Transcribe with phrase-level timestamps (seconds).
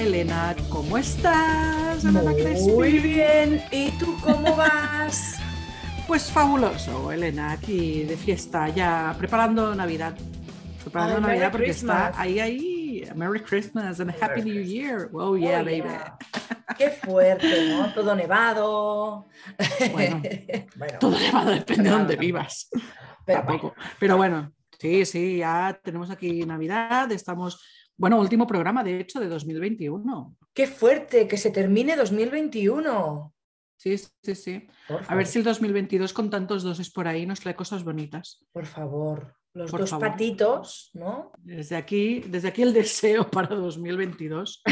[0.00, 2.02] Hola Elena, ¿cómo estás?
[2.02, 2.32] Elena
[2.70, 5.36] Muy bien, ¿y tú cómo vas?
[6.08, 10.14] pues fabuloso, Elena, aquí de fiesta, ya preparando Navidad.
[10.82, 13.10] Preparando Navidad porque está ahí, ahí.
[13.14, 15.10] Merry Christmas and Happy New Year.
[15.12, 15.82] Oh, yeah, baby.
[16.78, 17.92] Qué fuerte, ¿no?
[17.92, 19.28] Todo nevado.
[19.92, 20.22] Bueno,
[20.98, 22.70] todo nevado, depende de dónde vivas.
[23.26, 23.74] Pero, Tampoco.
[23.98, 27.60] Pero bueno, sí, sí, ya tenemos aquí Navidad, estamos
[28.00, 30.36] bueno, último programa, de hecho, de 2021.
[30.54, 33.34] Qué fuerte, que se termine 2021.
[33.76, 34.66] Sí, sí, sí.
[35.06, 38.42] A ver si el 2022 con tantos doses por ahí nos trae cosas bonitas.
[38.52, 41.32] Por favor, los dos patitos, ¿no?
[41.38, 44.62] Desde aquí, desde aquí el deseo para 2022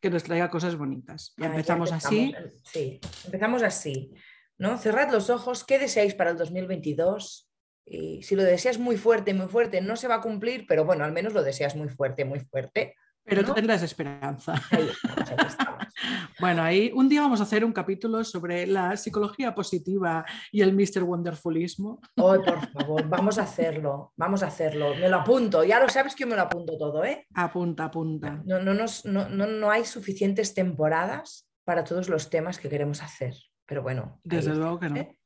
[0.00, 1.34] que nos traiga cosas bonitas.
[1.36, 2.34] Ya, empezamos, así.
[2.64, 4.12] Sí, empezamos así.
[4.58, 4.76] ¿no?
[4.78, 7.51] Cerrad los ojos, ¿qué deseáis para el 2022?
[7.84, 11.04] Y si lo deseas muy fuerte, muy fuerte, no se va a cumplir, pero bueno,
[11.04, 12.94] al menos lo deseas muy fuerte, muy fuerte.
[13.24, 14.54] Pero tú tendrás esperanza.
[16.40, 20.72] bueno, ahí un día vamos a hacer un capítulo sobre la psicología positiva y el
[20.74, 21.04] Mr.
[21.04, 22.00] Wonderfulismo.
[22.16, 24.94] Oh, por favor, vamos a hacerlo, vamos a hacerlo.
[24.96, 27.26] Me lo apunto, ya lo sabes que yo me lo apunto todo, ¿eh?
[27.34, 28.42] Apunta, apunta.
[28.44, 33.34] No, no, no, no hay suficientes temporadas para todos los temas que queremos hacer,
[33.66, 34.20] pero bueno.
[34.24, 34.96] Desde luego que no.
[34.96, 35.16] ¿eh?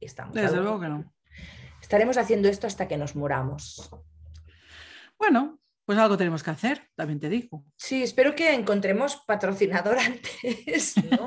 [0.00, 0.34] Estamos.
[0.34, 1.12] Desde luego que no.
[1.90, 3.90] Estaremos haciendo esto hasta que nos muramos.
[5.18, 7.64] Bueno, pues algo tenemos que hacer, también te digo.
[7.76, 11.26] Sí, espero que encontremos patrocinador antes, ¿no?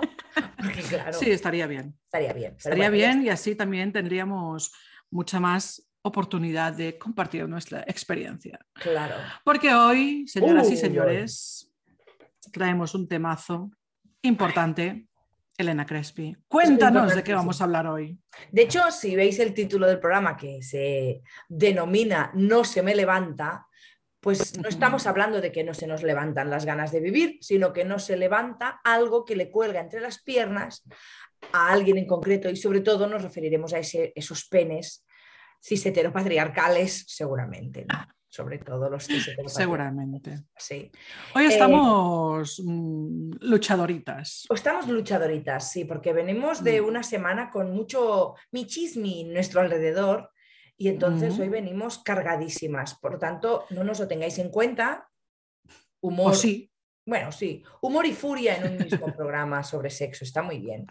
[1.11, 1.99] sí, estaría bien.
[2.05, 2.55] Estaría bien.
[2.57, 4.71] Estaría bien y así también tendríamos
[5.11, 8.57] mucha más oportunidad de compartir nuestra experiencia.
[8.71, 9.15] Claro.
[9.43, 11.69] Porque hoy, señoras y señores,
[12.53, 13.69] traemos un temazo
[14.21, 15.09] importante
[15.57, 18.17] Elena Crespi, cuéntanos de qué vamos a hablar hoy.
[18.51, 23.67] De hecho, si veis el título del programa que se denomina No se me levanta,
[24.19, 27.73] pues no estamos hablando de que no se nos levantan las ganas de vivir, sino
[27.73, 30.83] que no se levanta algo que le cuelga entre las piernas
[31.51, 35.05] a alguien en concreto y sobre todo nos referiremos a esos penes
[35.61, 37.85] cis heteropatriarcales seguramente.
[37.85, 38.07] ¿no?
[38.33, 40.39] Sobre todo los que se Seguramente.
[40.57, 40.91] Sí.
[41.35, 44.47] Hoy estamos mm, luchadoritas.
[44.49, 46.85] Estamos luchadoritas, sí, porque venimos de mm.
[46.85, 50.31] una semana con mucho michismi en nuestro alrededor
[50.77, 52.95] y entonces hoy venimos cargadísimas.
[52.95, 55.07] Por lo tanto, no nos lo tengáis en cuenta.
[56.01, 56.35] Humor.
[56.35, 56.71] sí.
[57.05, 60.87] Bueno, sí, humor y furia en un mismo programa sobre sexo, está muy bien.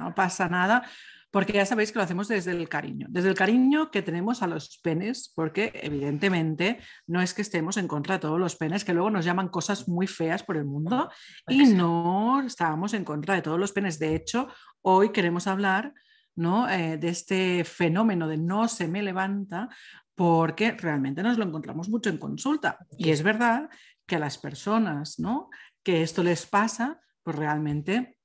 [0.00, 0.84] no pasa nada
[1.30, 4.46] porque ya sabéis que lo hacemos desde el cariño, desde el cariño que tenemos a
[4.46, 8.94] los penes, porque evidentemente no es que estemos en contra de todos los penes, que
[8.94, 11.10] luego nos llaman cosas muy feas por el mundo,
[11.48, 13.98] y no estábamos en contra de todos los penes.
[13.98, 14.48] De hecho,
[14.82, 15.92] hoy queremos hablar
[16.36, 16.68] ¿no?
[16.68, 19.68] Eh, de este fenómeno de no se me levanta,
[20.14, 22.78] porque realmente nos lo encontramos mucho en consulta.
[22.96, 23.68] Y es verdad
[24.06, 25.50] que a las personas ¿no?
[25.82, 28.15] que esto les pasa, pues realmente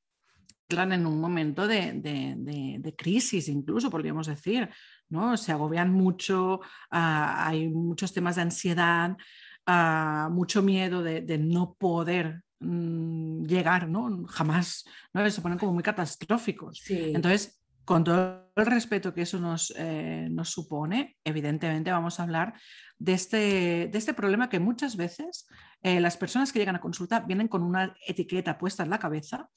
[0.80, 4.70] en un momento de, crisis, incluso podríamos decir,
[5.10, 5.38] ¿no?
[5.38, 9.18] Se agobian mucho, ah, hay muchos temas de ansiedad,
[9.66, 14.26] ah, mucho miedo de, no poder mm, llegar, ¿no?
[14.28, 15.30] Jamás, ¿no?
[15.30, 16.84] Se ponen como muy catastróficos.
[16.90, 22.54] Entonces, con todo el respeto que eso nos, eh, nos, supone, evidentemente vamos a hablar
[22.98, 25.48] de este, de este problema que muchas veces
[25.82, 29.50] eh, las personas que llegan a consulta vienen con una etiqueta puesta en la cabeza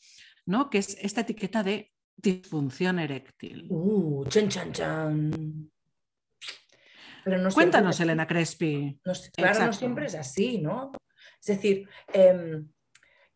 [0.47, 0.71] ¿no?
[0.71, 3.67] que es esta etiqueta de disfunción eréctil.
[3.71, 5.71] Uh, chan, chan, chan.
[7.25, 9.01] Pero Cuéntanos, Elena Crespi.
[9.35, 10.93] claro, no siempre es así, ¿no?
[11.41, 12.69] Es decir, em,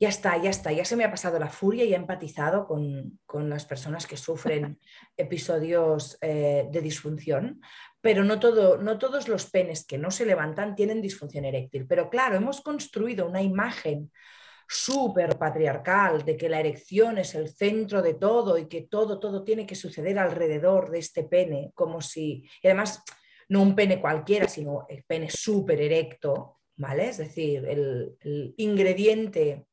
[0.01, 3.49] ya está, ya está, ya se me ha pasado la furia y he empatizado con,
[3.49, 4.79] las personas que sufren
[5.17, 7.61] episodios eh, de disfunción,
[8.01, 11.87] pero no, todo, no todos los penes que no se levantan tienen disfunción eréctil.
[11.87, 14.13] Pero claro, hemos construido una imagen
[14.69, 19.43] súper patriarcal de que la erección es el centro de todo y que todo, todo
[19.43, 23.03] tiene que suceder alrededor de este pene, como si, y además
[23.49, 27.09] no un pene cualquiera, sino el pene súper erecto, ¿vale?
[27.09, 29.65] Es decir, el, ingrediente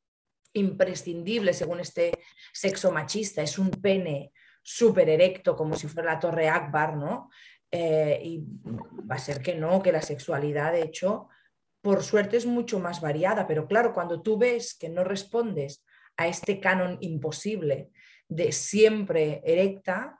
[0.53, 2.13] imprescindible según este
[2.53, 4.31] sexo machista es un pene
[4.63, 7.29] súper erecto, como si fuera la torre Akbar, ¿no?
[7.69, 8.45] Eh, y
[9.11, 11.27] va a ser que no, que la sexualidad, de hecho,
[11.85, 15.85] por suerte es mucho más variada, pero claro, cuando tú ves que no respondes
[16.17, 17.91] a este canon imposible
[18.27, 20.19] de siempre erecta,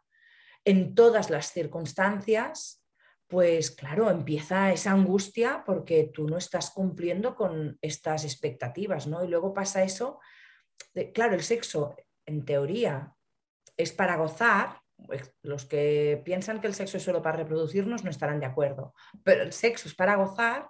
[0.63, 2.83] en todas las circunstancias,
[3.25, 9.23] pues claro, empieza esa angustia porque tú no estás cumpliendo con estas expectativas, ¿no?
[9.23, 10.19] Y luego pasa eso,
[11.15, 11.95] claro, el sexo
[12.27, 13.15] en teoría
[13.75, 18.11] es para gozar, pues, los que piensan que el sexo es solo para reproducirnos no
[18.11, 20.69] estarán de acuerdo, pero el sexo es para gozar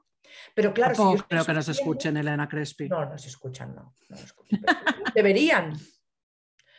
[0.53, 2.89] Pero claro, si creo que nos escuchen, Elena Crespi.
[2.89, 3.93] No, nos escuchan, no.
[4.09, 4.61] no escuchan,
[5.15, 5.75] deberían.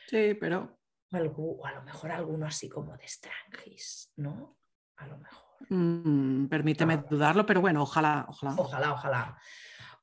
[0.08, 0.78] Sí, pero.
[1.12, 4.58] O, a lo mejor alguno así como de Strangis, ¿no?
[4.96, 5.46] A lo mejor.
[5.70, 8.54] Mm, permíteme dudarlo, pero bueno, ojalá, ojalá.
[8.56, 9.38] Ojalá, ojalá.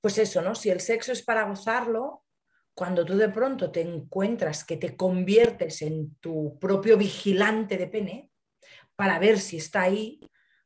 [0.02, 0.56] Pues eso, ¿no?
[0.56, 2.24] Si el sexo es para gozarlo,
[2.74, 8.32] cuando tú de pronto te encuentras que te conviertes en tu propio vigilante de pene
[8.96, 10.20] para ver si está ahí,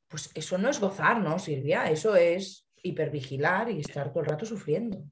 [0.07, 1.89] pues eso no es gozar, ¿no, Silvia?
[1.89, 5.03] Eso es hipervigilar y estar todo el rato sufriendo.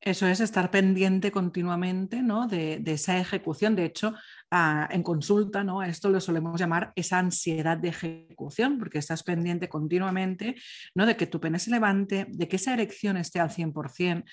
[0.00, 2.46] Eso es estar pendiente continuamente ¿no?
[2.46, 3.74] de, esa ejecución.
[3.74, 4.14] De hecho,
[4.50, 5.82] en consulta, ¿no?
[5.82, 10.54] esto lo solemos llamar esa ansiedad de ejecución, porque estás pendiente continuamente
[10.94, 11.04] ¿no?
[11.04, 14.24] de que tu pene se levante, de que esa erección esté al 100%,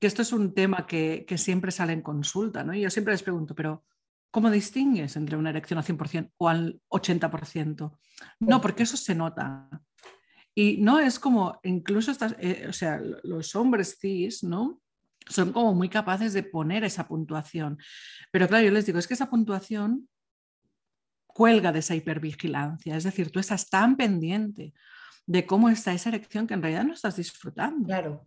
[0.00, 2.64] que esto es un tema que, siempre sale en consulta.
[2.64, 2.74] ¿no?
[2.74, 3.84] Y yo siempre les pregunto, pero
[4.32, 7.98] ¿cómo distingues entre una erección al 100% o al 80%?
[8.40, 9.68] No, porque eso se nota.
[10.54, 14.80] Y no es como, incluso estás, eh, o sea, los hombres cis, ¿no?
[15.28, 17.78] son como muy capaces de poner esa puntuación.
[18.30, 20.08] Pero claro, yo les digo, es que esa puntuación
[21.26, 24.72] cuelga de esa hipervigilancia, es decir, tú estás tan pendiente
[25.26, 27.86] de cómo está esa erección que en realidad no estás disfrutando.
[27.86, 28.26] Claro.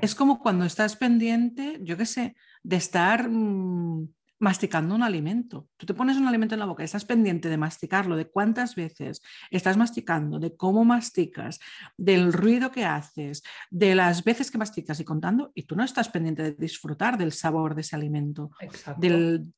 [0.00, 4.08] Es como cuando estás pendiente, yo qué sé, de estar mm,
[4.40, 5.68] masticando un alimento.
[5.76, 8.74] Tú te pones un alimento en la boca y estás pendiente de masticarlo, de cuántas
[8.74, 11.60] veces estás masticando, de cómo masticas,
[11.96, 16.08] del ruido que haces, de las veces que masticas y contando, y tú no estás
[16.08, 18.50] pendiente de disfrutar del sabor de ese alimento,
[18.96, 19.52] del,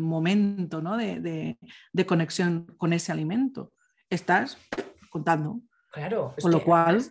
[0.00, 0.98] momento ¿no?
[0.98, 1.58] de,
[2.06, 3.72] conexión con ese alimento.
[4.10, 4.58] Estás
[5.08, 5.60] contando.
[5.90, 6.34] Claro.
[6.40, 7.02] Con lo cual...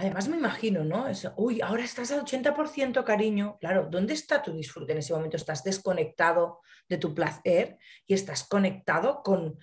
[0.00, 1.04] Además me imagino, ¿no?
[1.36, 3.58] uy, ahora estás al 80%, cariño.
[3.60, 5.36] Claro, ¿dónde está tu disfrute en ese momento?
[5.36, 7.76] Estás desconectado de tu placer
[8.06, 9.58] y estás conectado con,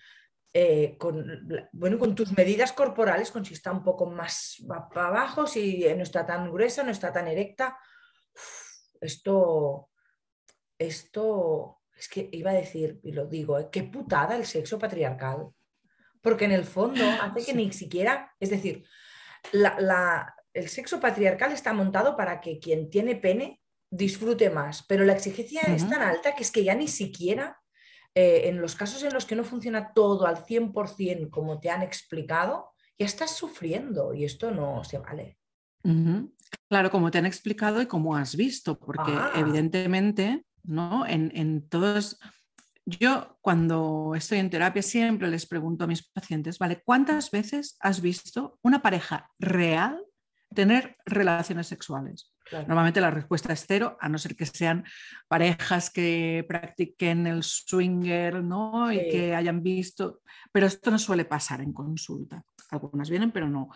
[0.53, 1.25] eh, con,
[1.71, 4.63] bueno, con tus medidas corporales, con si está un poco más
[4.93, 7.75] para abajo, si no está tan gruesa, no está tan erecta.
[9.01, 9.89] esto,
[10.77, 13.69] esto, es que iba a decir, y lo digo, ¿eh?
[13.71, 15.47] qué putada el sexo patriarcal.
[16.21, 18.85] Porque en el fondo hace que ni siquiera, es decir,
[19.53, 25.61] el sexo patriarcal está montado para que quien tiene pene disfrute más, pero la exigencia
[25.61, 27.57] es tan alta que es que ya ni siquiera
[28.13, 31.83] eh, en los casos en los que no funciona todo al 100% como te han
[31.83, 35.37] explicado, ya estás sufriendo y esto no se vale.
[36.67, 39.31] Claro, como te han explicado y como has visto, porque ah.
[39.35, 41.05] evidentemente, ¿no?
[41.05, 42.19] En, en todos,
[42.87, 46.81] yo cuando estoy en terapia siempre les pregunto a mis pacientes, ¿vale?
[46.85, 50.01] ¿Cuántas veces has visto una pareja real
[50.55, 52.33] tener relaciones sexuales?
[52.49, 54.85] Normalmente la respuesta es cero, a no ser que sean
[55.27, 58.89] parejas que practiquen el swinger, ¿no?
[58.89, 60.21] Y que hayan visto,
[60.53, 62.41] pero esto no suele pasar en consulta.
[62.69, 63.69] Algunas vienen, pero no.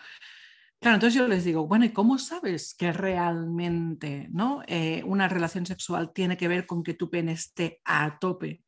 [0.80, 4.64] Claro, entonces yo les digo, bueno, ¿y cómo sabes que realmente ¿no?
[4.68, 8.64] Eh, una relación sexual tiene que ver con que tu pene esté a tope?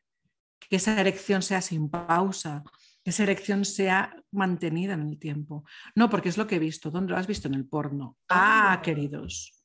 [0.73, 2.63] Que esa erección sea sin pausa,
[3.03, 5.65] que esa erección sea mantenida en el tiempo.
[5.93, 6.89] No, porque es lo que he visto.
[6.89, 7.47] ¿Dónde lo has visto?
[7.47, 8.17] En el porno.
[8.27, 8.81] Ah, ah.
[8.81, 9.63] queridos.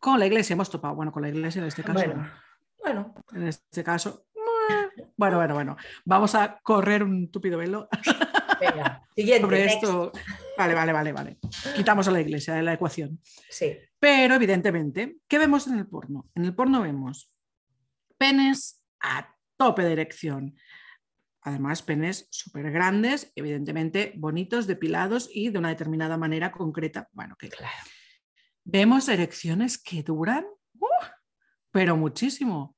[0.00, 0.96] Con la iglesia hemos topado.
[0.96, 2.04] Bueno, con la iglesia en este caso.
[2.80, 4.24] Bueno, En este caso.
[5.16, 5.76] Bueno, bueno, bueno.
[6.04, 7.88] Vamos a correr un túpido velo.
[8.60, 9.42] Venga, siguiente.
[9.42, 10.10] Sobre esto.
[10.56, 11.38] Vale, vale, vale, vale.
[11.76, 13.20] Quitamos a la iglesia de la ecuación.
[13.48, 13.72] Sí.
[14.00, 16.26] Pero evidentemente, ¿qué vemos en el porno?
[16.34, 17.30] En el porno vemos
[18.18, 20.56] penes a tope de erección.
[21.42, 27.08] Además, penes súper grandes, evidentemente bonitos, depilados y de una determinada manera concreta.
[27.12, 27.76] Bueno, que claro.
[28.64, 30.44] Vemos erecciones que duran,
[30.78, 30.86] ¡uh!
[31.70, 32.76] pero muchísimo.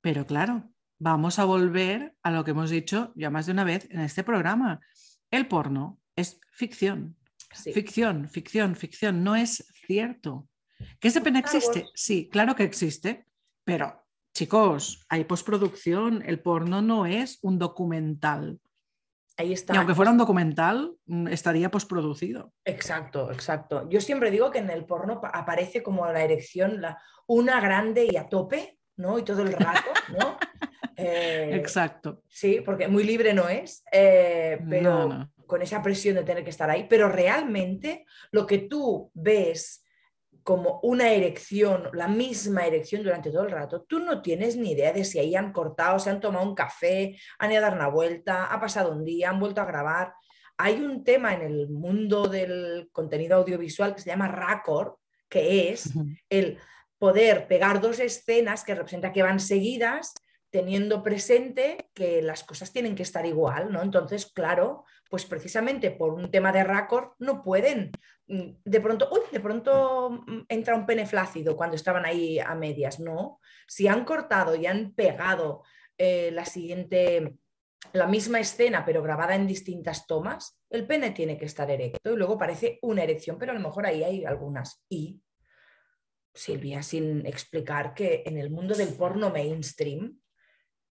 [0.00, 3.88] Pero claro, vamos a volver a lo que hemos dicho ya más de una vez
[3.90, 4.80] en este programa.
[5.30, 7.16] El porno es ficción.
[7.50, 9.24] Ficción, ficción, ficción.
[9.24, 10.48] No es cierto.
[10.98, 11.86] ¿Que ese pene existe?
[11.94, 13.26] Sí, claro que existe,
[13.64, 18.60] pero Chicos, hay postproducción, el porno no es un documental.
[19.36, 19.74] Ahí está.
[19.74, 22.52] Y aunque fuera un documental, mm, estaría postproducido.
[22.64, 23.88] Exacto, exacto.
[23.88, 28.16] Yo siempre digo que en el porno aparece como la erección, la, una grande y
[28.16, 29.18] a tope, ¿no?
[29.18, 30.36] Y todo el rato, ¿no?
[31.02, 32.22] Eh, exacto.
[32.28, 36.68] Sí, porque muy libre no es, eh, pero con esa presión de tener que estar
[36.68, 36.86] ahí.
[36.90, 39.82] Pero realmente lo que tú ves
[40.50, 44.92] como una erección, la misma erección durante todo el rato, tú no tienes ni idea
[44.92, 47.86] de si ahí han cortado, se han tomado un café, han ido a dar una
[47.86, 50.12] vuelta, ha pasado un día, han vuelto a grabar.
[50.58, 54.94] Hay un tema en el mundo del contenido audiovisual que se llama raccord,
[55.28, 55.88] que es
[56.28, 56.58] el
[56.98, 60.14] poder pegar dos escenas que representa que van seguidas,
[60.50, 63.82] teniendo presente que las cosas tienen que estar igual, ¿no?
[63.82, 67.90] Entonces, claro, pues precisamente por un tema de récord no pueden.
[68.28, 72.54] mm, De pronto, uy, de pronto mm, entra un pene flácido cuando estaban ahí a
[72.54, 73.00] medias.
[73.00, 75.64] No, si han cortado y han pegado
[75.98, 77.34] eh, la siguiente,
[77.92, 82.16] la misma escena, pero grabada en distintas tomas, el pene tiene que estar erecto y
[82.16, 84.84] luego parece una erección, pero a lo mejor ahí hay algunas.
[84.88, 85.20] Y
[86.32, 90.20] Silvia, sin explicar que en el mundo del porno mainstream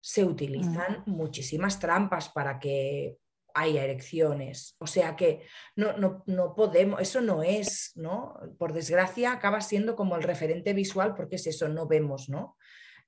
[0.00, 3.18] se utilizan muchísimas trampas para que
[3.54, 4.76] haya erecciones.
[4.78, 5.42] O sea que
[5.76, 8.38] no, no, no podemos, eso no es, ¿no?
[8.58, 12.56] Por desgracia acaba siendo como el referente visual porque es eso, no vemos, ¿no?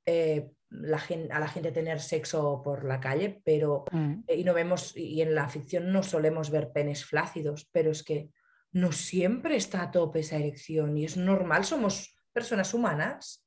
[0.06, 4.23] Eh, la a la gente tener sexo por la calle, pero Mm.
[4.28, 8.02] eh, y no vemos, y en la ficción no solemos ver penes flácidos, pero es
[8.02, 8.30] que
[8.73, 13.44] no siempre está a tope esa erección y es normal, somos personas humanas.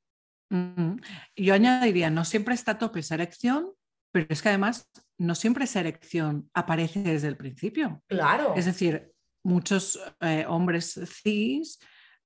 [0.49, 0.97] Mm.
[1.37, 3.71] Yo añadiría, no siempre está a tope esa erección,
[4.11, 8.03] pero es que además no siempre esa erección aparece desde el principio.
[8.07, 9.11] Claro, Es decir,
[9.43, 11.79] muchos eh, hombres cis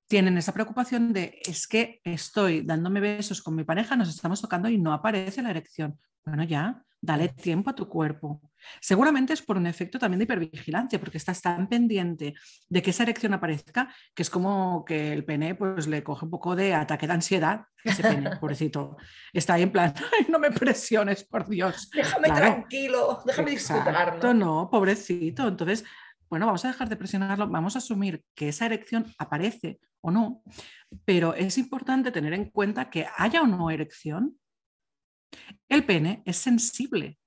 [0.08, 4.70] tienen esa preocupación de es que estoy dándome besos con mi pareja, nos estamos tocando
[4.70, 6.00] y no aparece la erección.
[6.26, 8.42] Bueno, ya, dale tiempo a tu cuerpo.
[8.82, 12.34] Seguramente es por un efecto también de hipervigilancia, porque estás tan pendiente
[12.68, 16.32] de que esa erección aparezca, que es como que el pene pues le coge un
[16.32, 17.62] poco de ataque de ansiedad.
[17.84, 18.98] Ese pene, pobrecito.
[19.32, 21.90] Está ahí en plan, "Ay, no me presiones, por Dios.
[21.94, 22.46] déjame Claro.
[22.46, 23.88] tranquilo, déjame disfrutar.
[23.90, 24.64] Exacto, ¿no?
[24.64, 25.48] no, pobrecito.
[25.48, 25.86] Entonces,
[26.30, 30.42] bueno, vamos a dejar de presionarlo, vamos a asumir que esa erección aparece o no,
[31.06, 34.38] pero es importante tener en cuenta que haya o no erección,
[35.70, 37.18] el pene es sensible.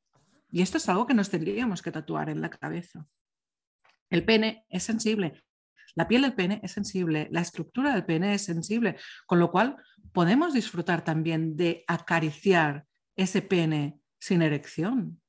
[0.50, 3.07] Y esto es algo que nos tendríamos que tatuar en la cabeza.
[4.09, 5.42] El pene es sensible.
[5.95, 9.76] La piel del pene es sensible, la estructura del pene es sensible, con lo cual
[10.12, 15.21] podemos disfrutar también de acariciar ese pene sin erección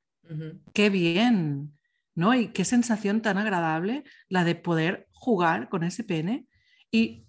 [0.73, 1.77] qué bien,
[2.15, 2.33] ¿no?
[2.33, 6.47] Y qué sensación tan agradable la de poder jugar con ese pene
[6.91, 7.25] y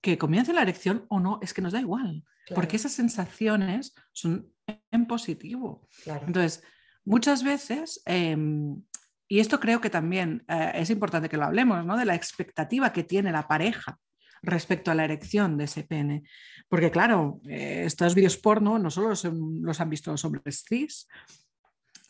[0.00, 3.94] que comience la erección o no, es que nos da igual, Claro, porque esas sensaciones
[4.12, 4.52] son
[4.90, 5.86] en positivo.
[6.04, 6.26] claro.
[6.26, 6.62] Entonces,
[7.04, 8.36] muchas veces, eh,
[9.28, 11.96] y esto creo que también eh, es importante que lo hablemos, ¿no?
[11.96, 13.98] De la expectativa que tiene la pareja
[14.42, 16.22] respecto a la erección de ese pene.
[16.68, 21.08] Porque claro, eh, estos vídeos porno no solo los han visto los hombres cis,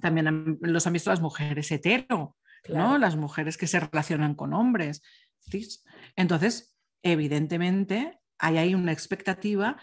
[0.01, 2.89] también han- los han visto las mujeres hetero, claro.
[2.91, 2.99] ¿no?
[2.99, 5.03] Las mujeres que se relacionan con hombres
[5.49, 5.85] cis.
[6.17, 9.81] Entonces, evidentemente, hay ahí una expectativa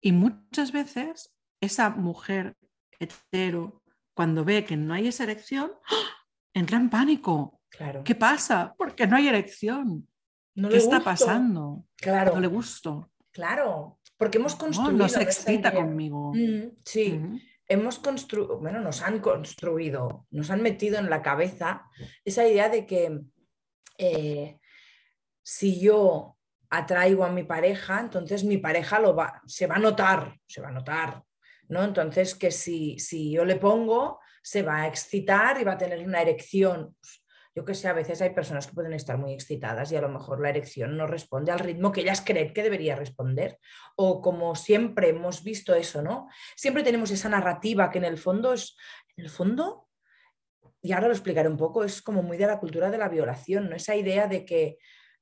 [0.00, 1.31] y muchas veces
[1.62, 2.56] esa mujer
[2.98, 3.82] hetero,
[4.14, 6.26] cuando ve que no hay esa erección, ¡ah!
[6.52, 7.60] entra en pánico.
[7.70, 8.04] Claro.
[8.04, 8.74] ¿Qué pasa?
[8.76, 10.06] Porque no hay erección.
[10.54, 11.04] No ¿Qué le está gusto.
[11.10, 11.84] pasando?
[11.96, 13.10] Claro, No le gusto.
[13.30, 13.98] claro.
[14.18, 14.92] Porque hemos construido.
[14.98, 15.72] no se excita idea.
[15.72, 16.32] conmigo.
[16.32, 17.18] Mm, sí,
[17.66, 21.86] hemos construido, bueno, nos han construido, nos han metido en la cabeza
[22.24, 23.20] esa idea de que
[23.98, 24.60] eh,
[25.42, 26.36] si yo
[26.70, 30.68] atraigo a mi pareja, entonces mi pareja lo va, se va a notar, se va
[30.68, 31.24] a notar,
[31.68, 31.84] ¿no?
[31.84, 36.04] Entonces que si, si yo le pongo, se va a excitar y va a tener
[36.06, 36.96] una erección.
[37.54, 40.08] Yo que sé, a veces hay personas que pueden estar muy excitadas y a lo
[40.08, 43.58] mejor la erección no responde al ritmo que ellas creen que debería responder.
[43.94, 46.28] O como siempre hemos visto eso, ¿no?
[46.56, 48.74] Siempre tenemos esa narrativa que en el fondo es,
[49.16, 49.88] el fondo,
[50.80, 53.68] y ahora lo explicaré un poco, es como muy de la cultura de la violación,
[53.68, 53.76] ¿no?
[53.76, 54.78] Esa idea de que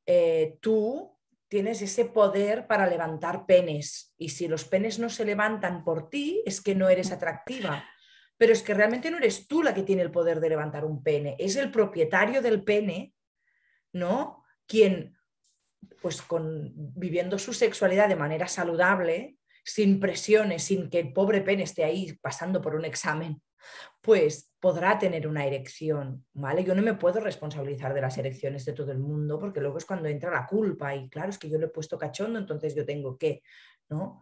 [0.06, 1.18] eh, tú
[1.50, 6.42] tienes ese poder para levantar penes y si los penes no se levantan por ti
[6.47, 7.85] es que no eres atractiva.
[8.38, 11.02] Pero es que realmente no eres tú la que tiene el poder de levantar un
[11.02, 13.14] pene, es el propietario del pene,
[13.92, 14.45] ¿no?
[14.66, 15.19] Quien,
[16.00, 21.64] pues con, viviendo su sexualidad de manera saludable, sin presiones, sin que el pobre pene
[21.64, 23.42] esté ahí pasando por un examen,
[24.00, 26.64] pues podrá tener una erección, ¿vale?
[26.64, 29.85] Yo no me puedo responsabilizar de las erecciones de todo el mundo porque luego es
[29.85, 32.85] cuando entra la culpa y claro, es que yo le he puesto cachondo, entonces yo
[32.85, 33.43] tengo que,
[33.88, 34.21] ¿no?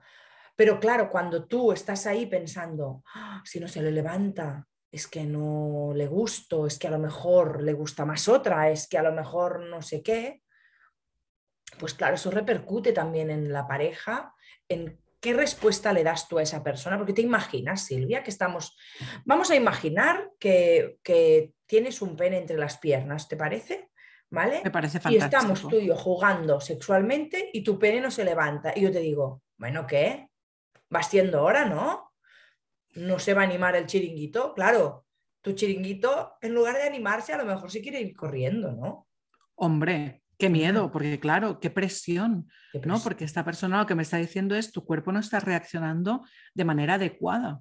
[0.56, 5.24] Pero claro, cuando tú estás ahí pensando, "Ah, si no se le levanta, es que
[5.24, 9.02] no le gusto, es que a lo mejor le gusta más otra, es que a
[9.02, 10.42] lo mejor no sé qué,
[11.78, 14.34] pues claro, eso repercute también en la pareja,
[14.68, 18.76] en qué respuesta le das tú a esa persona, porque te imaginas, Silvia, que estamos,
[19.24, 23.90] vamos a imaginar que, que tienes un pene entre las piernas, ¿te parece?
[24.30, 24.60] ¿Vale?
[24.62, 25.24] Me parece Y fantástico.
[25.24, 28.72] estamos tú y yo jugando sexualmente y tu pene no se levanta.
[28.76, 30.28] Y yo te digo, bueno, ¿qué?
[30.94, 32.12] Va siendo hora, ¿no?
[32.94, 34.52] No se va a animar el chiringuito.
[34.54, 35.06] Claro,
[35.40, 39.08] tu chiringuito, en lugar de animarse, a lo mejor sí quiere ir corriendo, ¿no?
[39.54, 43.00] Hombre, qué miedo, porque claro, qué presión, Qué ¿no?
[43.00, 46.64] Porque esta persona lo que me está diciendo es tu cuerpo no está reaccionando de
[46.64, 47.60] manera adecuada.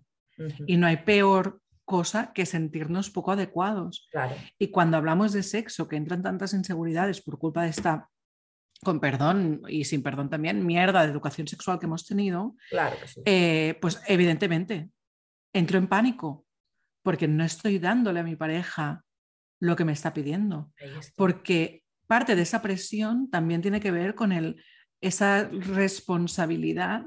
[0.67, 4.07] Y no hay peor cosa que sentirnos poco adecuados.
[4.12, 4.36] Claro.
[4.60, 8.07] Y cuando hablamos de sexo, que entran tantas inseguridades por culpa de esta,
[8.84, 13.07] con perdón y sin perdón también, mierda de educación sexual que hemos tenido, Claro que
[13.07, 13.22] sí.
[13.25, 14.89] eh, pues evidentemente
[15.53, 16.46] entro en pánico
[17.01, 19.03] porque no estoy dándole a mi pareja
[19.60, 20.72] lo que me está pidiendo.
[20.77, 21.13] Está.
[21.15, 24.63] Porque parte de esa presión también tiene que ver con el,
[25.01, 27.05] esa responsabilidad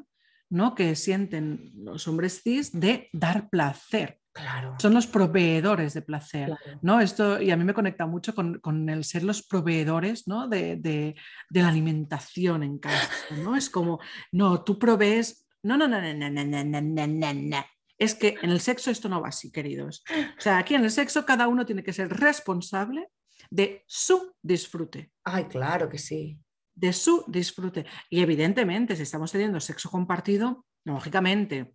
[0.50, 0.74] ¿no?
[0.74, 4.18] que sienten los hombres cis de dar placer.
[4.32, 4.76] Claro.
[4.78, 6.46] Son los proveedores de placer.
[6.46, 6.78] claro.
[6.82, 7.00] ¿no?
[7.00, 10.46] Esto, y a mí me conecta mucho con, con el ser los proveedores ¿no?
[10.48, 11.16] de, de-
[11.50, 13.10] de la alimentación en casa.
[13.42, 13.56] ¿no?
[13.56, 13.98] Es como,
[14.32, 15.46] no, tú provees.
[15.62, 17.64] No, no, no, no, no, no, no, no, no, no, no.
[17.98, 20.02] Es que en el sexo esto no va así, queridos.
[20.38, 23.08] O sea, aquí en el sexo cada uno tiene que ser responsable
[23.50, 26.38] de su disfrute, Ay, claro que sí.
[26.74, 27.84] de su disfrute.
[28.08, 31.74] Y evidentemente, si estamos teniendo sexo compartido, lógicamente,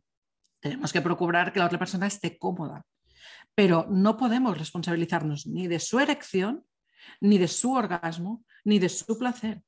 [0.59, 2.85] tenemos que procurar que la otra persona esté cómoda.
[3.53, 6.65] Pero no podemos responsabilizarnos ni de su erección,
[7.21, 9.61] ni de su orgasmo, ni de su placer.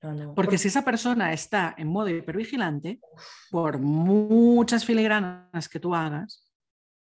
[0.00, 0.34] No, no.
[0.34, 3.00] Porque si esa persona está en modo hipervigilante,
[3.50, 6.47] por muchas filigranas que tú hagas,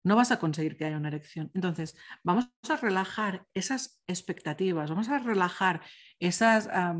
[0.04, 1.50] no vas a conseguir que haya una erección.
[1.54, 5.82] Entonces, vamos a relajar esas expectativas, vamos a relajar
[6.18, 6.94] esas ah,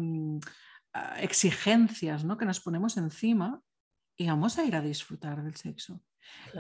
[1.19, 2.37] exigencias ¿no?
[2.37, 3.63] que nos ponemos encima
[4.17, 6.03] y vamos a ir a disfrutar del sexo.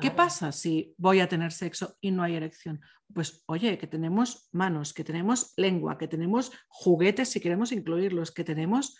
[0.00, 2.80] ¿Qué pasa si voy a tener sexo y no hay erección?
[3.12, 8.44] Pues oye, que tenemos manos, que tenemos lengua, que tenemos juguetes si queremos incluirlos, que
[8.44, 8.96] tenemos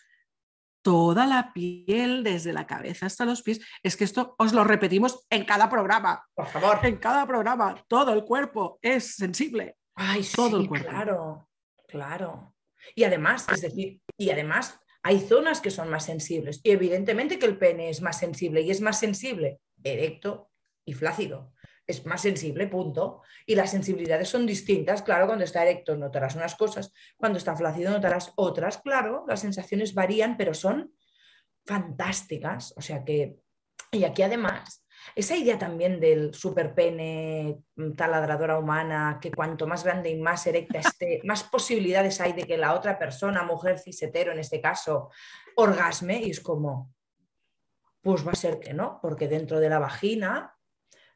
[0.83, 3.61] toda la piel desde la cabeza hasta los pies.
[3.83, 6.25] Es que esto os lo repetimos en cada programa.
[6.35, 6.79] Por favor.
[6.83, 9.77] En cada programa, todo el cuerpo es sensible.
[9.95, 10.89] Ay, todo el sí, cuerpo.
[10.89, 11.49] claro,
[11.87, 12.55] claro.
[12.95, 16.61] Y además, es decir, y además hay zonas que son más sensibles.
[16.63, 20.51] Y evidentemente que el pene es más sensible y es más sensible erecto
[20.85, 21.53] y flácido.
[21.89, 23.23] Es más sensible, punto.
[23.47, 25.03] Y las sensibilidades son distintas.
[25.03, 28.77] Claro, cuando está erecto notarás unas cosas, cuando está flácido notarás otras.
[28.79, 30.93] Claro, las sensaciones varían, pero son
[31.65, 32.75] fantásticas.
[32.77, 33.39] O sea que,
[33.91, 40.11] y aquí además, esa idea también del superpene, mm, taladradora humana, que cuanto más grande
[40.11, 44.41] y más erecta esté, más posibilidades hay de que la otra persona, mujer cisetero en
[44.41, 45.11] este caso,
[45.57, 46.93] orgasme, y es como,
[48.03, 50.55] pues va a ser que no, porque dentro de la vagina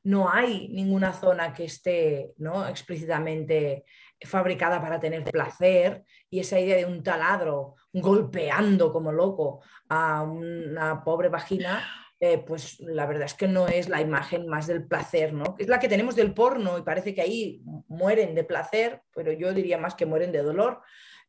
[0.04, 2.66] no hay ninguna zona que esté ¿no?
[2.66, 3.84] explícitamente
[4.20, 11.02] fabricada para tener placer y esa idea de un taladro golpeando como loco a una
[11.04, 11.84] pobre vagina,
[12.20, 15.56] eh, pues la verdad es que no es la imagen más del placer, ¿no?
[15.58, 19.52] Es la que tenemos del porno y parece que ahí mueren de placer, pero yo
[19.52, 20.82] diría más que mueren de dolor.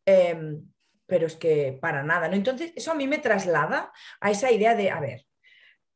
[0.05, 0.59] Eh,
[1.05, 2.36] pero es que para nada, ¿no?
[2.36, 5.25] Entonces, eso a mí me traslada a esa idea de, a ver,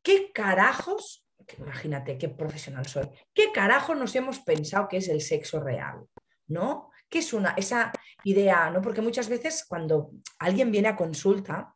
[0.02, 1.27] ¿qué carajos,
[1.60, 6.06] imagínate qué profesional soy, qué carajos nos hemos pensado que es el sexo real?
[6.48, 6.92] ¿No?
[7.10, 7.92] ¿Qué es una, esa
[8.24, 8.70] idea?
[8.70, 8.82] ¿no?
[8.82, 11.74] Porque muchas veces cuando alguien viene a consulta,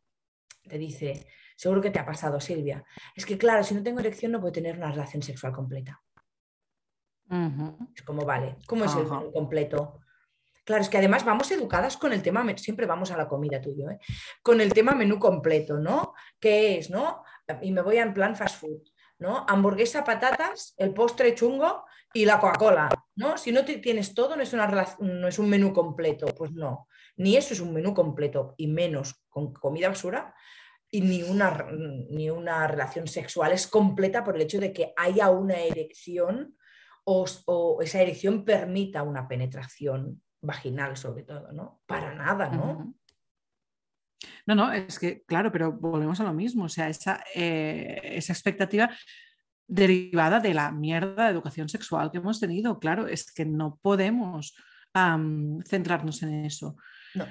[0.67, 2.83] te dice, seguro que te ha pasado, Silvia,
[3.15, 6.01] es que claro, si no tengo erección no puedo tener una relación sexual completa.
[7.29, 7.89] Ujú.
[7.95, 10.01] Es como, vale, ¿cómo es el completo?
[10.63, 13.89] Claro, es que además vamos educadas con el tema, siempre vamos a la comida tuyo,
[13.89, 13.99] ¿eh?
[14.43, 16.13] con el tema menú completo, ¿no?
[16.39, 17.23] ¿Qué es, no?
[17.61, 18.81] Y me voy en plan fast food,
[19.21, 19.45] ¿no?
[19.47, 23.37] Hamburguesa, patatas, el postre chungo y la Coca-Cola, ¿no?
[23.37, 24.67] Si no tienes todo, no es, una
[24.99, 26.87] no es un menú completo, pues no.
[27.17, 30.33] Ni eso es un menú completo, y menos con comida basura,
[30.89, 31.67] y ni una,
[32.09, 36.57] ni una relación sexual es completa por el hecho de que haya una erección
[37.03, 41.81] o, o esa erección permita una penetración vaginal sobre todo, ¿no?
[41.85, 42.95] Para nada, ¿no?
[44.47, 48.33] No, no, es que, claro, pero volvemos a lo mismo, o sea, esa, eh, esa
[48.33, 48.89] expectativa
[49.67, 54.55] derivada de la mierda de educación sexual que hemos tenido, claro, es que no podemos
[54.93, 56.75] centrarnos en eso.
[57.15, 57.25] No.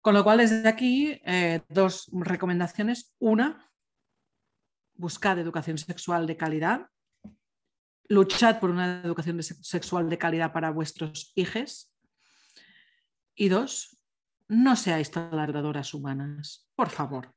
[0.00, 3.14] Con lo cual, desde aquí, eh, dos recomendaciones.
[3.18, 3.70] Una,
[4.94, 6.88] buscad educación sexual de calidad.
[8.08, 11.90] Luchad por una educación sexual de calidad para vuestros hijos.
[13.34, 13.98] Y dos,
[14.48, 16.68] no seáis talardadoras humanas.
[16.76, 17.32] Por favor.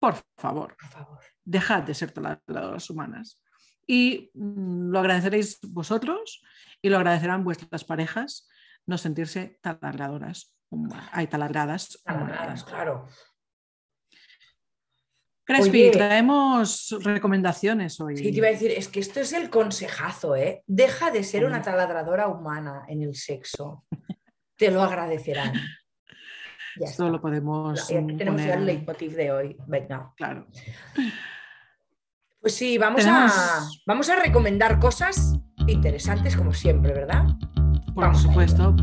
[0.00, 0.76] Por favor.
[0.76, 1.20] Por favor.
[1.44, 3.42] Dejad de ser talardadoras humanas.
[3.86, 6.42] Y mm, lo agradeceréis vosotros
[6.82, 8.48] y lo agradecerán vuestras parejas
[8.86, 10.54] no sentirse talardadoras.
[10.70, 12.00] huma- Ay, taladradas.
[12.04, 12.70] Taladradas, humanamente.
[12.70, 13.08] claro.
[15.46, 15.90] Crespi, Oye.
[15.90, 18.16] traemos recomendaciones hoy.
[18.16, 20.62] Sí, te iba a decir, es que esto es el consejazo, ¿eh?
[20.66, 23.84] Deja de ser una taladradora humana en el sexo.
[24.56, 25.52] Te lo agradecerán.
[26.80, 27.12] Ya Esto está.
[27.12, 29.56] lo podemos Y aquí tenemos ya el poner- leitmotiv de hoy.
[29.66, 30.12] Venga.
[30.16, 30.46] Claro.
[32.40, 35.34] Pues sí, vamos, Tenemos- a, vamos a recomendar cosas
[35.66, 37.24] interesantes como siempre, ¿verdad?
[37.94, 38.74] Por supuesto.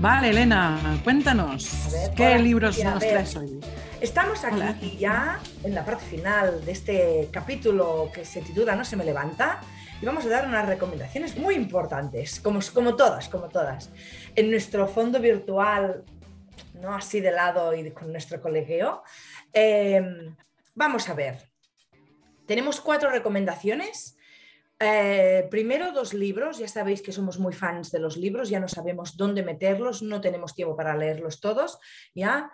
[0.00, 1.70] Vale, Elena, cuéntanos,
[2.16, 3.60] ¿qué libros nos traes hoy?
[4.00, 8.96] Estamos aquí ya en la parte final de este capítulo que se titula No se
[8.96, 9.60] me levanta
[10.02, 13.88] y vamos a dar unas recomendaciones muy importantes, como, como todas, como todas.
[14.34, 16.04] En nuestro fondo virtual,
[16.74, 19.04] no así de lado y con nuestro colegio,
[19.52, 20.34] em,
[20.74, 21.48] vamos a ver.
[22.46, 24.16] Tenemos cuatro recomendaciones.
[24.80, 28.66] Eh, primero dos libros, ya sabéis que somos muy fans de los libros, ya no
[28.66, 31.78] sabemos dónde meterlos, no tenemos tiempo para leerlos todos,
[32.12, 32.50] ¿ya?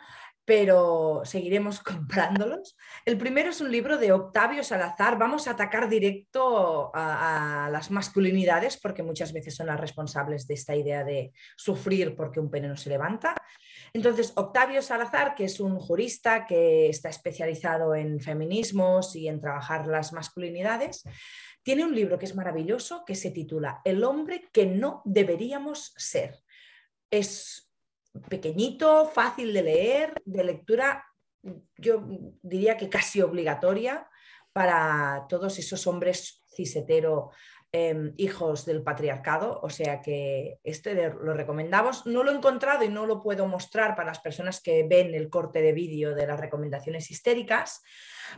[0.48, 2.74] Pero seguiremos comprándolos.
[3.04, 5.18] El primero es un libro de Octavio Salazar.
[5.18, 10.74] Vamos a atacar directo a, las masculinidades porque muchas veces son las responsables de esta
[10.74, 13.34] idea de sufrir porque un pene no se levanta.
[13.92, 19.86] Entonces, Octavio Salazar, que es un jurista que está especializado en feminismos y en trabajar
[19.86, 21.04] las masculinidades,
[21.62, 26.38] tiene un libro que es maravilloso que se titula El hombre que no deberíamos ser.
[27.10, 27.67] Es
[28.28, 31.04] pequeñito, fácil de leer, de lectura,
[31.76, 32.04] yo
[32.42, 34.08] diría que casi obligatoria
[34.52, 37.30] para todos esos hombres cisetero
[37.70, 42.06] em, hijos del patriarcado, o sea que este lo recomendamos.
[42.06, 45.28] No lo he encontrado y no lo puedo mostrar para las personas que ven el
[45.28, 47.82] corte de vídeo de las recomendaciones histéricas,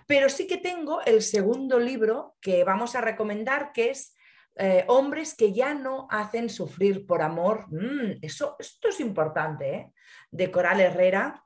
[0.06, 4.14] pero sí que tengo el segundo libro que vamos a recomendar, que es
[4.56, 7.66] eh, hombres que ya no hacen sufrir por amor.
[7.68, 9.92] Mm, eso, esto es importante, ¿eh?
[10.30, 11.44] de Coral Herrera,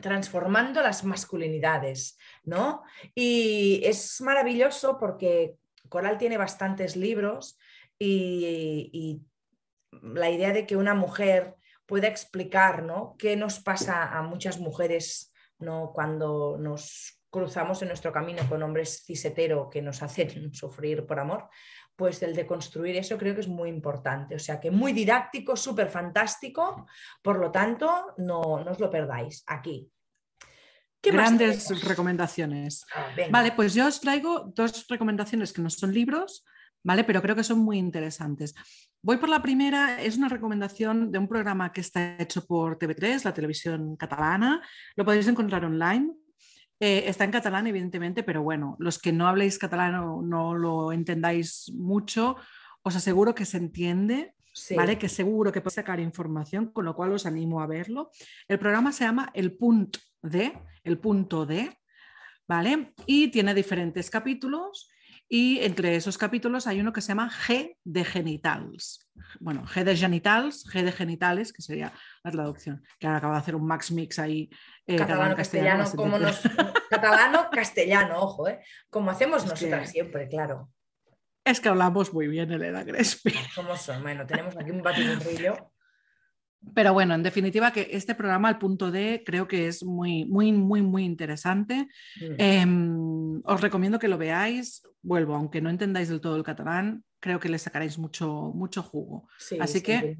[0.00, 2.82] transformando las masculinidades, ¿no?
[3.14, 5.56] Y es maravilloso porque
[5.88, 7.58] Coral tiene bastantes libros
[7.98, 9.22] y,
[10.02, 11.54] la idea de que una mujer
[11.86, 13.14] pueda explicar, ¿no?
[13.16, 15.92] ¿Qué nos pasa a muchas mujeres, ¿no?
[15.94, 21.48] Cuando nos cruzamos en nuestro camino con hombres cisetero que nos hacen sufrir por amor,
[21.96, 24.34] pues el de construir eso creo que es muy importante.
[24.34, 26.86] O sea que muy didáctico, súper fantástico,
[27.22, 29.90] por lo tanto, no, os lo perdáis aquí.
[31.02, 32.84] Grandes recomendaciones.
[32.94, 36.44] Ah, vale, pues yo os traigo dos recomendaciones que no son libros,
[36.82, 37.04] ¿vale?
[37.04, 38.54] Pero creo que son muy interesantes.
[39.02, 43.24] Voy por la primera, es una recomendación de un programa que está hecho por TV3,
[43.24, 44.62] la televisión catalana.
[44.96, 46.10] Lo podéis encontrar online,
[46.80, 50.92] eh, está en catalán, evidentemente, pero bueno, los que no habléis catalán o no lo
[50.92, 52.36] entendáis mucho,
[52.82, 54.34] os aseguro que se entiende,
[54.76, 54.98] ¿vale?
[54.98, 58.10] Que seguro que podéis sacar información, con lo cual os animo a verlo.
[58.48, 61.78] El programa se llama El Punto de, el punto de,
[62.46, 62.92] ¿vale?
[63.06, 64.88] Y tiene diferentes capítulos
[65.28, 69.08] y entre esos capítulos hay uno que se llama G de genitals.
[69.40, 72.84] Bueno, G de genitals, G de genitales, que sería la traducción.
[72.98, 74.50] Que ahora acabo de hacer un max mix ahí.
[74.86, 76.40] Eh, catalano, castellano, como nos...
[76.90, 78.60] catalano, castellano, ojo, ¿eh?
[78.90, 80.70] Como hacemos nosotras siempre, claro.
[81.44, 83.34] Es que hablamos muy bien, Elena Crespi.
[83.54, 84.02] ¿Cómo son?
[84.02, 85.73] Bueno, tenemos aquí un batiburrillo.
[86.72, 90.52] Pero bueno, en definitiva, que este programa, al punto D, creo que es muy, muy,
[90.52, 91.88] muy, muy interesante.
[92.38, 94.82] Em, os recomiendo que lo veáis.
[95.02, 99.28] Vuelvo, aunque no entendáis del todo el catalán, creo que le sacaréis mucho, mucho jugo.
[99.60, 100.16] Así que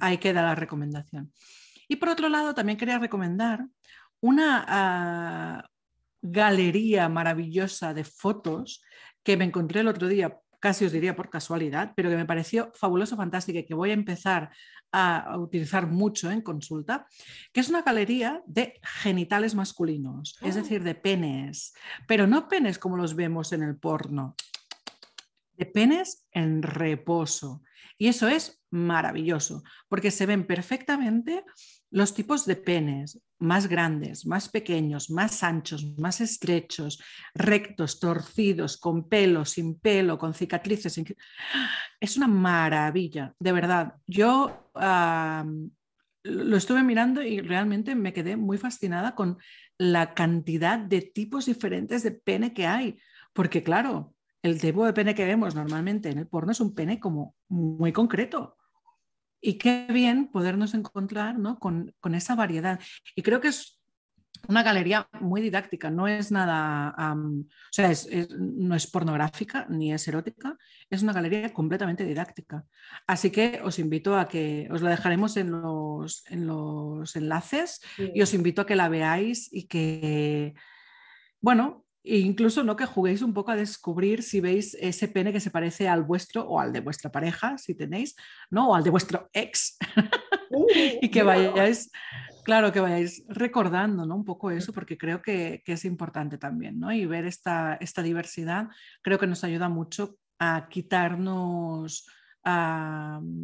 [0.00, 1.32] ahí queda la recomendación.
[1.88, 3.66] Y por otro lado, también quería recomendar
[4.20, 5.68] una ah,
[6.20, 8.82] galería maravillosa de fotos
[9.22, 12.72] que me encontré el otro día casi os diría por casualidad, pero que me pareció
[12.74, 14.50] fabuloso, fantástico y que voy a empezar
[14.90, 17.06] a, utilizar mucho en consulta,
[17.52, 20.62] que es una galería de genitales masculinos, es oh.
[20.62, 21.72] decir, de penes,
[22.08, 24.34] pero no penes como los vemos en el porno,
[25.56, 27.62] de penes en reposo.
[27.96, 31.44] Y eso es maravilloso, porque se ven perfectamente
[31.90, 37.02] los tipos de penes, más grandes, más pequeños, más anchos, más estrechos,
[37.34, 41.00] rectos, torcidos, con pelo, sin pelo, con cicatrices.
[42.00, 43.94] Es una maravilla, de verdad.
[44.06, 44.70] Yo
[46.24, 49.38] lo estuve mirando y realmente me quedé muy fascinada con
[49.78, 52.98] la cantidad de tipos diferentes de pene que hay,
[53.32, 56.98] porque claro, el tipo de pene que vemos normalmente en el porno es un pene
[56.98, 58.56] como muy concreto.
[59.46, 62.80] Y qué bien podernos encontrar con, esa variedad.
[63.14, 63.80] Y creo que es
[64.48, 67.92] una galería muy didáctica, no es nada, o sea,
[68.40, 70.58] no es pornográfica ni es erótica,
[70.90, 72.64] es una galería completamente didáctica.
[73.06, 78.22] Así que os invito a que os la dejaremos en los, en los enlaces y
[78.22, 80.54] os invito a que la veáis y que,
[81.40, 82.76] bueno, e incluso ¿no?
[82.76, 86.42] que juguéis un poco a descubrir si veis ese pene que se parece al vuestro
[86.42, 88.14] o al de vuestra pareja, si tenéis,
[88.50, 88.70] ¿no?
[88.70, 89.76] o al de vuestro ex.
[91.02, 91.90] y que vayáis
[92.46, 94.14] Claro, que vayáis recordando ¿no?
[94.14, 96.92] un poco eso, porque creo que, es importante también, ¿no?
[96.92, 98.68] Y ver esta, esta diversidad
[99.02, 102.06] creo que nos ayuda mucho a quitarnos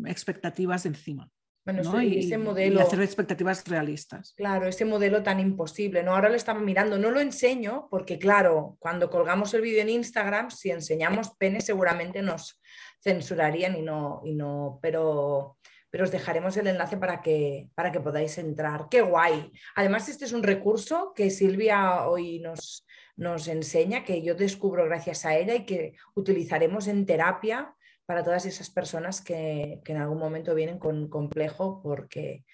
[0.06, 1.28] expectativas de encima.
[1.64, 4.34] Bueno, y, ese modelo, y hacer expectativas realistas.
[4.36, 6.02] Claro, ese modelo tan imposible.
[6.02, 6.14] ¿no?
[6.14, 10.50] Ahora lo estamos mirando, no lo enseño porque, claro, cuando colgamos el vídeo en Instagram,
[10.50, 12.60] si enseñamos pene seguramente nos
[13.00, 15.56] censurarían y no, y no, pero,
[15.88, 18.88] pero os dejaremos el enlace para que, para que podáis entrar.
[18.90, 19.52] ¡Qué guay!
[19.76, 25.24] Además, este es un recurso que Silvia hoy nos, nos enseña, que yo descubro gracias
[25.24, 27.72] a ella y que utilizaremos en terapia
[28.12, 32.44] para todas esas personas que, en algún momento vienen con complejo porque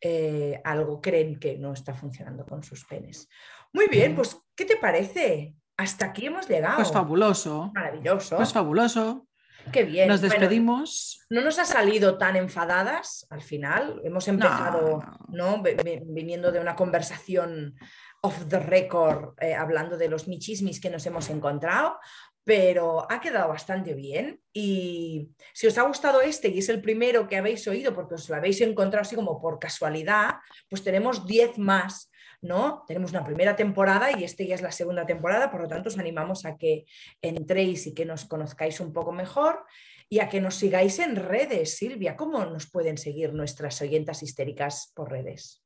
[0.00, 3.28] eh, algo creen que no está funcionando con sus penes.
[3.72, 5.56] Muy bien, pues, ¿qué te parece?
[5.76, 6.76] Hasta aquí hemos llegado.
[6.76, 7.72] Pues fabuloso.
[7.74, 8.36] Maravilloso.
[8.36, 9.26] Pues fabuloso.
[9.72, 10.08] Qué bien.
[10.08, 11.24] Nos despedimos.
[11.30, 14.00] no nos ha salido tan enfadadas al final.
[14.04, 15.62] Hemos empezado no.
[16.06, 17.76] viniendo de una conversación
[18.20, 21.98] off the record, eh, hablando de los michismis que nos hemos encontrado,
[22.44, 24.40] pero ha quedado bastante bien.
[24.52, 28.28] Y si os ha gustado este y es el primero que habéis oído porque os
[28.28, 30.36] lo habéis encontrado así como por casualidad,
[30.68, 32.07] pues tenemos 10 más.
[32.40, 32.84] ¿No?
[32.86, 35.98] Tenemos una primera temporada y este ya es la segunda temporada, por lo tanto os
[35.98, 36.84] animamos a que
[37.20, 39.64] entréis y que nos conozcáis un poco mejor
[40.08, 41.76] y a que nos sigáis en redes.
[41.76, 45.62] Silvia, ¿cómo nos pueden seguir nuestras oyentas histéricas por redes?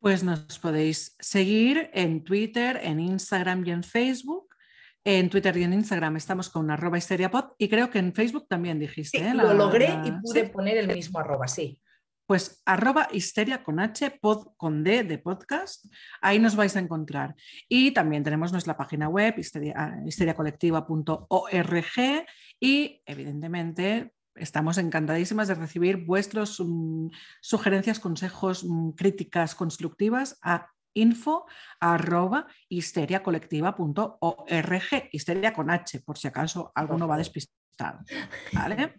[0.00, 4.54] Pues nos podéis seguir en Twitter, en Instagram y en Facebook
[5.04, 8.78] en Twitter y en Instagram estamos con arroba histeriapod y creo que en Facebook también
[8.78, 9.18] dijiste.
[9.18, 9.34] ¿eh?
[9.34, 11.78] lo logré y pude poner el mismo arroba, sí.
[12.26, 15.86] Pues arroba histeria con H, pod con D de podcast,
[16.20, 17.34] ahí nos vais a encontrar.
[17.68, 22.26] Y también tenemos nuestra página web, histeria, histeriacolectiva.org
[22.60, 27.08] y evidentemente estamos encantadísimas de recibir vuestras mm,
[27.40, 31.46] sugerencias, consejos, mm, críticas constructivas a info
[31.80, 38.00] arroba histeriacolectiva.org, histeria con H, por si acaso alguno va despistado.
[38.52, 38.94] ¿Vale?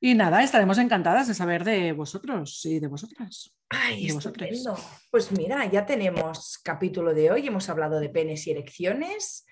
[0.00, 3.54] Y nada, estaremos encantadas de saber de vosotros y de vosotras.
[3.70, 4.76] Ay, estupendo.
[5.10, 9.46] Pues mira, ya tenemos capítulo de hoy, hemos hablado de penes y erecciones.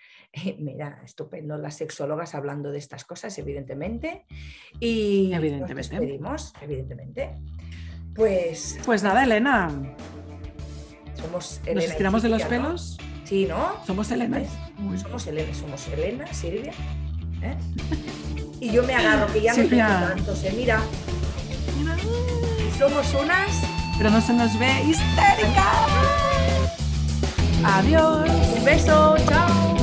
[0.59, 4.27] mira, estupendo, las sexólogas hablando de estas cosas, evidentemente.
[4.81, 6.19] Y evidentemente.
[6.19, 7.31] nos evidentemente.
[8.15, 8.79] Pues.
[8.85, 9.71] Pues nada, Elena.
[11.15, 12.99] Somos ¿Nos estiramos de los pelos?
[13.25, 13.83] Sí, ¿no?
[13.87, 14.43] Somos Elena.
[15.01, 16.73] Somos Elena, somos Elena, Silvia.
[17.43, 17.57] ¿eh?
[18.65, 19.87] Y yo me agarro, que ya Silvia.
[19.87, 20.81] me tanto, se mira.
[22.79, 23.51] Somos unas.
[23.99, 25.65] Pero no se nos ve histérica.
[27.63, 28.27] Adiós.
[28.57, 29.74] Un beso, chao.